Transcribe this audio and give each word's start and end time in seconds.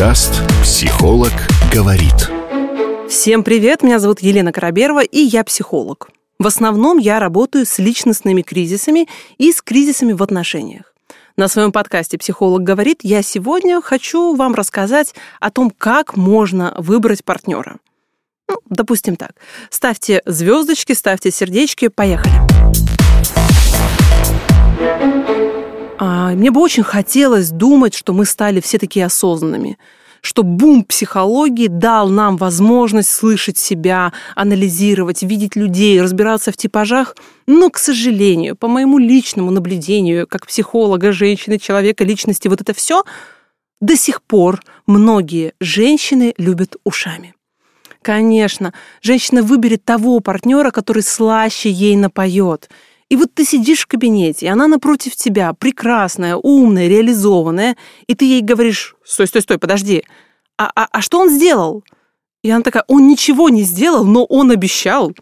Подкаст 0.00 0.40
«Психолог 0.62 1.30
говорит». 1.70 2.30
Всем 3.06 3.44
привет, 3.44 3.82
меня 3.82 3.98
зовут 3.98 4.20
Елена 4.20 4.50
Караберова, 4.50 5.04
и 5.04 5.18
я 5.18 5.44
психолог. 5.44 6.08
В 6.38 6.46
основном 6.46 6.96
я 6.96 7.20
работаю 7.20 7.66
с 7.66 7.78
личностными 7.78 8.40
кризисами 8.40 9.08
и 9.36 9.52
с 9.52 9.60
кризисами 9.60 10.14
в 10.14 10.22
отношениях. 10.22 10.94
На 11.36 11.48
своем 11.48 11.70
подкасте 11.70 12.16
«Психолог 12.16 12.62
говорит» 12.62 13.00
я 13.02 13.20
сегодня 13.20 13.82
хочу 13.82 14.34
вам 14.34 14.54
рассказать 14.54 15.14
о 15.38 15.50
том, 15.50 15.70
как 15.70 16.16
можно 16.16 16.74
выбрать 16.78 17.22
партнера. 17.22 17.76
Ну, 18.48 18.56
допустим 18.70 19.16
так. 19.16 19.32
Ставьте 19.68 20.22
звездочки, 20.24 20.94
ставьте 20.94 21.30
сердечки, 21.30 21.88
поехали. 21.88 22.32
А, 22.38 22.99
мне 26.36 26.50
бы 26.50 26.60
очень 26.60 26.82
хотелось 26.82 27.50
думать, 27.50 27.94
что 27.94 28.12
мы 28.12 28.24
стали 28.24 28.60
все 28.60 28.78
такие 28.78 29.06
осознанными 29.06 29.78
что 30.22 30.42
бум 30.42 30.84
психологии 30.84 31.66
дал 31.66 32.08
нам 32.08 32.36
возможность 32.36 33.10
слышать 33.10 33.58
себя, 33.58 34.12
анализировать, 34.34 35.22
видеть 35.22 35.56
людей, 35.56 36.00
разбираться 36.00 36.52
в 36.52 36.56
типажах. 36.56 37.16
Но, 37.46 37.70
к 37.70 37.78
сожалению, 37.78 38.56
по 38.56 38.68
моему 38.68 38.98
личному 38.98 39.50
наблюдению, 39.50 40.26
как 40.26 40.46
психолога, 40.46 41.12
женщины, 41.12 41.58
человека, 41.58 42.04
личности, 42.04 42.48
вот 42.48 42.60
это 42.60 42.74
все, 42.74 43.04
до 43.80 43.96
сих 43.96 44.22
пор 44.22 44.62
многие 44.86 45.54
женщины 45.60 46.34
любят 46.36 46.76
ушами. 46.84 47.34
Конечно, 48.02 48.72
женщина 49.02 49.42
выберет 49.42 49.84
того 49.84 50.20
партнера, 50.20 50.70
который 50.70 51.02
слаще 51.02 51.70
ей 51.70 51.96
напоет– 51.96 52.68
и 53.10 53.16
вот 53.16 53.34
ты 53.34 53.44
сидишь 53.44 53.80
в 53.80 53.86
кабинете, 53.86 54.46
и 54.46 54.48
она 54.48 54.68
напротив 54.68 55.16
тебя, 55.16 55.52
прекрасная, 55.52 56.36
умная, 56.36 56.88
реализованная, 56.88 57.76
и 58.06 58.14
ты 58.14 58.24
ей 58.24 58.40
говоришь, 58.40 58.94
стой, 59.04 59.26
стой, 59.26 59.42
стой, 59.42 59.58
подожди, 59.58 60.04
а, 60.56 60.70
а, 60.74 60.86
а 60.90 61.02
что 61.02 61.18
он 61.18 61.28
сделал? 61.28 61.84
И 62.42 62.50
она 62.50 62.62
такая, 62.62 62.84
он 62.86 63.06
ничего 63.06 63.50
не 63.50 63.64
сделал, 63.64 64.04
но 64.04 64.24
он 64.24 64.50
обещал. 64.50 65.12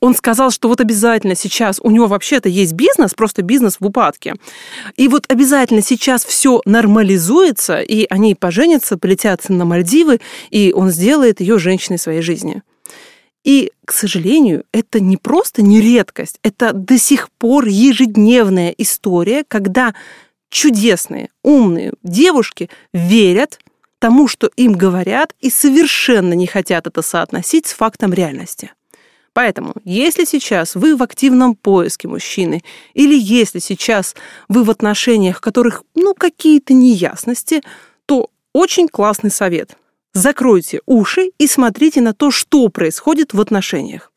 Он 0.00 0.16
сказал, 0.16 0.50
что 0.50 0.68
вот 0.68 0.80
обязательно 0.80 1.36
сейчас, 1.36 1.78
у 1.80 1.90
него 1.90 2.08
вообще-то 2.08 2.48
есть 2.48 2.72
бизнес, 2.72 3.14
просто 3.14 3.42
бизнес 3.42 3.76
в 3.78 3.86
упадке. 3.86 4.34
И 4.96 5.06
вот 5.06 5.26
обязательно 5.28 5.80
сейчас 5.80 6.24
все 6.24 6.62
нормализуется, 6.64 7.80
и 7.80 8.06
они 8.10 8.34
поженятся, 8.34 8.98
полетят 8.98 9.48
на 9.48 9.64
Мальдивы, 9.64 10.20
и 10.50 10.72
он 10.74 10.90
сделает 10.90 11.40
ее 11.40 11.58
женщиной 11.58 11.98
своей 11.98 12.22
жизни. 12.22 12.62
И, 13.46 13.70
к 13.84 13.92
сожалению, 13.92 14.64
это 14.72 14.98
не 14.98 15.16
просто 15.16 15.62
не 15.62 15.80
редкость, 15.80 16.40
это 16.42 16.72
до 16.72 16.98
сих 16.98 17.30
пор 17.30 17.66
ежедневная 17.66 18.74
история, 18.76 19.44
когда 19.46 19.94
чудесные, 20.50 21.28
умные 21.44 21.92
девушки 22.02 22.68
верят 22.92 23.60
тому, 24.00 24.26
что 24.26 24.50
им 24.56 24.72
говорят, 24.72 25.32
и 25.38 25.48
совершенно 25.48 26.32
не 26.32 26.48
хотят 26.48 26.88
это 26.88 27.02
соотносить 27.02 27.68
с 27.68 27.72
фактом 27.72 28.12
реальности. 28.12 28.72
Поэтому, 29.32 29.74
если 29.84 30.24
сейчас 30.24 30.74
вы 30.74 30.96
в 30.96 31.02
активном 31.04 31.54
поиске 31.54 32.08
мужчины, 32.08 32.64
или 32.94 33.16
если 33.16 33.60
сейчас 33.60 34.16
вы 34.48 34.64
в 34.64 34.70
отношениях, 34.70 35.36
в 35.36 35.40
которых, 35.40 35.84
ну, 35.94 36.14
какие-то 36.14 36.74
неясности, 36.74 37.62
то 38.06 38.28
очень 38.52 38.88
классный 38.88 39.30
совет– 39.30 39.76
Закройте 40.16 40.80
уши 40.86 41.32
и 41.36 41.46
смотрите 41.46 42.00
на 42.00 42.14
то, 42.14 42.30
что 42.30 42.66
происходит 42.70 43.34
в 43.34 43.40
отношениях. 43.42 44.10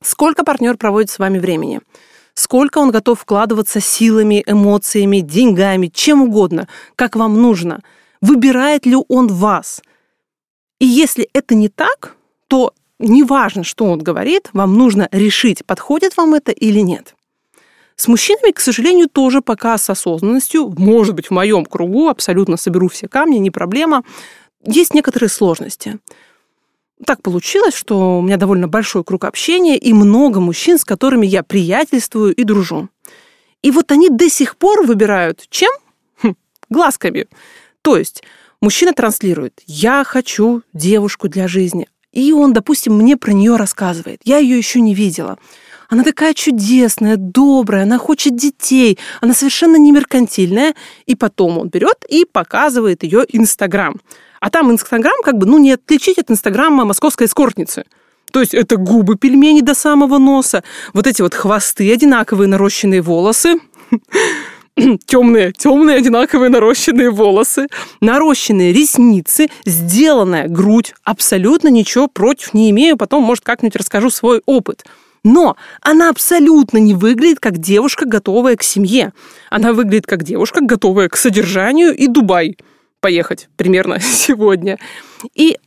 Сколько 0.00 0.42
партнер 0.42 0.76
проводит 0.76 1.10
с 1.10 1.20
вами 1.20 1.38
времени? 1.38 1.80
Сколько 2.34 2.78
он 2.78 2.90
готов 2.90 3.20
вкладываться 3.20 3.78
силами, 3.78 4.42
эмоциями, 4.44 5.20
деньгами, 5.20 5.86
чем 5.94 6.22
угодно, 6.22 6.66
как 6.96 7.14
вам 7.14 7.40
нужно? 7.40 7.82
Выбирает 8.20 8.84
ли 8.84 8.96
он 9.06 9.28
вас? 9.28 9.80
И 10.80 10.86
если 10.86 11.28
это 11.32 11.54
не 11.54 11.68
так, 11.68 12.16
то 12.48 12.74
неважно, 12.98 13.62
что 13.62 13.84
он 13.84 14.00
говорит, 14.00 14.50
вам 14.52 14.76
нужно 14.76 15.08
решить, 15.12 15.64
подходит 15.64 16.16
вам 16.16 16.34
это 16.34 16.50
или 16.50 16.80
нет. 16.80 17.14
С 17.94 18.08
мужчинами, 18.08 18.50
к 18.50 18.58
сожалению, 18.58 19.08
тоже 19.08 19.40
пока 19.40 19.78
с 19.78 19.88
осознанностью, 19.88 20.74
может 20.76 21.14
быть, 21.14 21.28
в 21.28 21.30
моем 21.30 21.64
кругу, 21.64 22.08
абсолютно 22.08 22.56
соберу 22.56 22.88
все 22.88 23.06
камни, 23.06 23.38
не 23.38 23.52
проблема, 23.52 24.02
есть 24.64 24.94
некоторые 24.94 25.28
сложности. 25.28 25.98
Так 27.04 27.22
получилось, 27.22 27.74
что 27.74 28.18
у 28.18 28.22
меня 28.22 28.36
довольно 28.36 28.68
большой 28.68 29.02
круг 29.02 29.24
общения 29.24 29.76
и 29.76 29.92
много 29.92 30.40
мужчин, 30.40 30.78
с 30.78 30.84
которыми 30.84 31.26
я 31.26 31.42
приятельствую 31.42 32.34
и 32.34 32.44
дружу. 32.44 32.88
И 33.62 33.70
вот 33.70 33.90
они 33.90 34.08
до 34.08 34.28
сих 34.28 34.56
пор 34.56 34.86
выбирают 34.86 35.46
чем? 35.50 35.70
Хм, 36.22 36.36
глазками. 36.68 37.26
То 37.82 37.96
есть 37.96 38.22
мужчина 38.60 38.92
транслирует 38.92 39.60
«я 39.66 40.04
хочу 40.04 40.62
девушку 40.72 41.28
для 41.28 41.48
жизни». 41.48 41.88
И 42.12 42.32
он, 42.32 42.52
допустим, 42.52 42.94
мне 42.96 43.16
про 43.16 43.32
нее 43.32 43.56
рассказывает. 43.56 44.20
Я 44.24 44.38
ее 44.38 44.58
еще 44.58 44.80
не 44.80 44.94
видела. 44.94 45.38
Она 45.88 46.04
такая 46.04 46.34
чудесная, 46.34 47.16
добрая, 47.16 47.82
она 47.82 47.98
хочет 47.98 48.36
детей, 48.36 48.98
она 49.20 49.34
совершенно 49.34 49.76
не 49.76 49.92
меркантильная. 49.92 50.74
И 51.06 51.16
потом 51.16 51.58
он 51.58 51.68
берет 51.68 52.04
и 52.08 52.24
показывает 52.24 53.02
ее 53.02 53.24
Инстаграм. 53.28 53.96
А 54.42 54.50
там 54.50 54.72
Инстаграм 54.72 55.14
как 55.22 55.38
бы, 55.38 55.46
ну, 55.46 55.58
не 55.58 55.70
отличить 55.70 56.18
от 56.18 56.28
Инстаграма 56.28 56.84
московской 56.84 57.28
эскортницы. 57.28 57.84
То 58.32 58.40
есть 58.40 58.54
это 58.54 58.76
губы 58.76 59.14
пельмени 59.16 59.60
до 59.60 59.72
самого 59.72 60.18
носа, 60.18 60.64
вот 60.92 61.06
эти 61.06 61.22
вот 61.22 61.32
хвосты, 61.32 61.92
одинаковые 61.92 62.48
нарощенные 62.48 63.02
волосы, 63.02 63.60
темные, 65.06 65.52
темные 65.52 65.98
одинаковые 65.98 66.50
нарощенные 66.50 67.12
волосы, 67.12 67.68
нарощенные 68.00 68.72
ресницы, 68.72 69.48
сделанная 69.64 70.48
грудь. 70.48 70.92
Абсолютно 71.04 71.68
ничего 71.68 72.08
против 72.08 72.52
не 72.52 72.68
имею. 72.70 72.96
Потом, 72.96 73.22
может, 73.22 73.44
как-нибудь 73.44 73.76
расскажу 73.76 74.10
свой 74.10 74.42
опыт. 74.44 74.84
Но 75.22 75.56
она 75.80 76.08
абсолютно 76.08 76.78
не 76.78 76.94
выглядит 76.94 77.38
как 77.38 77.58
девушка, 77.58 78.06
готовая 78.06 78.56
к 78.56 78.64
семье. 78.64 79.12
Она 79.50 79.72
выглядит 79.72 80.06
как 80.06 80.24
девушка, 80.24 80.62
готовая 80.62 81.08
к 81.08 81.16
содержанию 81.16 81.96
и 81.96 82.08
Дубай 82.08 82.56
поехать 83.02 83.50
примерно 83.56 84.00
сегодня. 84.00 84.78
И 85.34 85.58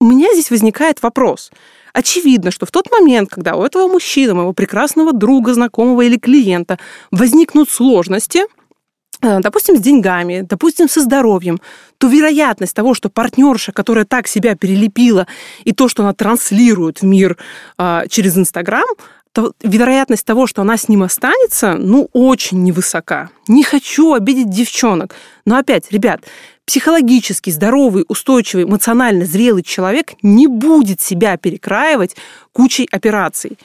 у 0.00 0.06
меня 0.06 0.32
здесь 0.32 0.50
возникает 0.50 1.02
вопрос. 1.02 1.50
Очевидно, 1.92 2.50
что 2.50 2.66
в 2.66 2.70
тот 2.70 2.90
момент, 2.90 3.30
когда 3.30 3.56
у 3.56 3.62
этого 3.62 3.88
мужчины, 3.88 4.34
моего 4.34 4.52
прекрасного 4.52 5.12
друга, 5.12 5.54
знакомого 5.54 6.02
или 6.02 6.18
клиента 6.18 6.78
возникнут 7.10 7.70
сложности, 7.70 8.42
э, 9.22 9.40
допустим, 9.40 9.76
с 9.76 9.80
деньгами, 9.80 10.42
допустим, 10.42 10.88
со 10.88 11.00
здоровьем, 11.00 11.58
то 11.96 12.08
вероятность 12.08 12.74
того, 12.74 12.92
что 12.92 13.08
партнерша, 13.08 13.72
которая 13.72 14.04
так 14.04 14.28
себя 14.28 14.54
перелепила, 14.54 15.26
и 15.64 15.72
то, 15.72 15.88
что 15.88 16.02
она 16.02 16.12
транслирует 16.12 17.00
в 17.00 17.04
мир 17.04 17.38
а, 17.78 18.06
через 18.08 18.36
Инстаграм, 18.36 18.86
то 19.36 19.52
вероятность 19.62 20.24
того, 20.24 20.46
что 20.46 20.62
она 20.62 20.78
с 20.78 20.88
ним 20.88 21.02
останется, 21.02 21.74
ну, 21.74 22.08
очень 22.14 22.62
невысока. 22.62 23.28
Не 23.48 23.64
хочу 23.64 24.14
обидеть 24.14 24.48
девчонок. 24.48 25.14
Но 25.44 25.58
опять, 25.58 25.92
ребят, 25.92 26.22
психологически 26.64 27.50
здоровый, 27.50 28.06
устойчивый, 28.08 28.64
эмоционально 28.64 29.26
зрелый 29.26 29.62
человек 29.62 30.14
не 30.22 30.46
будет 30.46 31.02
себя 31.02 31.36
перекраивать 31.36 32.16
кучей 32.52 32.88
операций. 32.90 33.58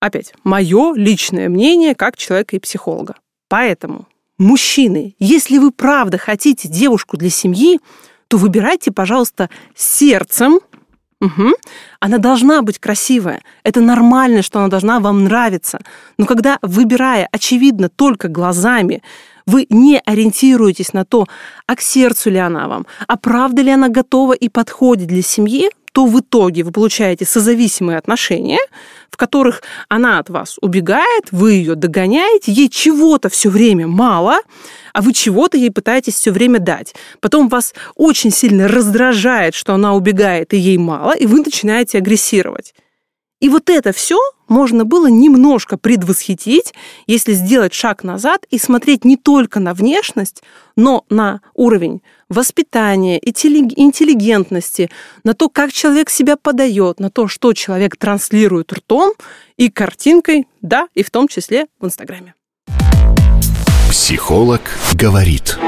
Опять, 0.00 0.32
мое 0.42 0.94
личное 0.94 1.50
мнение 1.50 1.94
как 1.94 2.16
человека 2.16 2.56
и 2.56 2.58
психолога. 2.58 3.16
Поэтому, 3.50 4.08
мужчины, 4.38 5.14
если 5.18 5.58
вы 5.58 5.70
правда 5.70 6.16
хотите 6.16 6.66
девушку 6.66 7.18
для 7.18 7.28
семьи, 7.28 7.78
то 8.28 8.38
выбирайте, 8.38 8.90
пожалуйста, 8.90 9.50
сердцем, 9.76 10.60
Угу. 11.20 11.52
Она 12.08 12.16
должна 12.16 12.62
быть 12.62 12.78
красивая. 12.78 13.42
Это 13.64 13.82
нормально, 13.82 14.40
что 14.40 14.60
она 14.60 14.68
должна 14.68 14.98
вам 14.98 15.24
нравиться. 15.24 15.78
Но 16.16 16.24
когда, 16.24 16.58
выбирая, 16.62 17.28
очевидно, 17.30 17.90
только 17.90 18.28
глазами, 18.28 19.02
вы 19.44 19.66
не 19.68 20.00
ориентируетесь 20.06 20.94
на 20.94 21.04
то, 21.04 21.26
а 21.66 21.76
к 21.76 21.82
сердцу 21.82 22.30
ли 22.30 22.38
она 22.38 22.66
вам, 22.66 22.86
а 23.06 23.18
правда 23.18 23.60
ли 23.60 23.70
она 23.70 23.90
готова 23.90 24.32
и 24.32 24.48
подходит 24.48 25.08
для 25.08 25.20
семьи, 25.20 25.68
то 25.92 26.06
в 26.06 26.20
итоге 26.20 26.62
вы 26.62 26.72
получаете 26.72 27.24
созависимые 27.24 27.98
отношения, 27.98 28.60
в 29.10 29.16
которых 29.16 29.62
она 29.88 30.18
от 30.18 30.30
вас 30.30 30.56
убегает, 30.60 31.26
вы 31.30 31.54
ее 31.54 31.74
догоняете, 31.74 32.52
ей 32.52 32.68
чего-то 32.68 33.28
все 33.28 33.48
время 33.48 33.86
мало, 33.86 34.40
а 34.92 35.02
вы 35.02 35.12
чего-то 35.12 35.56
ей 35.56 35.70
пытаетесь 35.70 36.14
все 36.14 36.30
время 36.30 36.58
дать. 36.58 36.94
Потом 37.20 37.48
вас 37.48 37.74
очень 37.94 38.30
сильно 38.30 38.68
раздражает, 38.68 39.54
что 39.54 39.74
она 39.74 39.94
убегает 39.94 40.54
и 40.54 40.58
ей 40.58 40.78
мало, 40.78 41.12
и 41.12 41.26
вы 41.26 41.40
начинаете 41.40 41.98
агрессировать. 41.98 42.74
И 43.40 43.48
вот 43.48 43.70
это 43.70 43.92
все 43.92 44.18
можно 44.48 44.84
было 44.84 45.08
немножко 45.08 45.76
предвосхитить, 45.76 46.74
если 47.06 47.32
сделать 47.32 47.74
шаг 47.74 48.04
назад 48.04 48.46
и 48.50 48.58
смотреть 48.58 49.04
не 49.04 49.16
только 49.16 49.60
на 49.60 49.74
внешность, 49.74 50.42
но 50.76 51.04
на 51.10 51.40
уровень 51.54 52.02
воспитания, 52.28 53.18
интеллигентности, 53.18 54.90
на 55.24 55.34
то, 55.34 55.48
как 55.48 55.72
человек 55.72 56.10
себя 56.10 56.36
подает, 56.36 57.00
на 57.00 57.10
то, 57.10 57.28
что 57.28 57.52
человек 57.52 57.96
транслирует 57.96 58.72
ртом 58.72 59.12
и 59.56 59.70
картинкой, 59.70 60.46
да, 60.60 60.88
и 60.94 61.02
в 61.02 61.10
том 61.10 61.28
числе 61.28 61.66
в 61.80 61.86
Инстаграме. 61.86 62.34
Психолог 63.90 64.60
говорит. 64.94 65.58